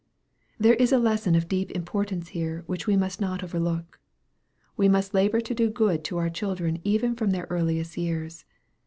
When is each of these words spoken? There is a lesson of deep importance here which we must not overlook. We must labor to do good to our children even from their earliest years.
There 0.57 0.73
is 0.73 0.91
a 0.91 0.97
lesson 0.97 1.35
of 1.35 1.47
deep 1.47 1.69
importance 1.73 2.29
here 2.29 2.63
which 2.65 2.87
we 2.87 2.97
must 2.97 3.21
not 3.21 3.43
overlook. 3.43 3.99
We 4.75 4.89
must 4.89 5.13
labor 5.13 5.41
to 5.41 5.53
do 5.53 5.69
good 5.69 6.03
to 6.05 6.17
our 6.17 6.31
children 6.31 6.79
even 6.83 7.13
from 7.15 7.29
their 7.29 7.45
earliest 7.51 7.95
years. 7.97 8.43